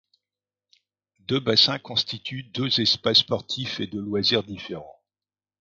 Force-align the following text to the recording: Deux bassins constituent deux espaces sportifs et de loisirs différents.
Deux 1.19 1.39
bassins 1.39 1.77
constituent 1.77 2.41
deux 2.41 2.79
espaces 2.81 3.19
sportifs 3.19 3.79
et 3.79 3.85
de 3.85 3.99
loisirs 3.99 4.41
différents. 4.41 4.99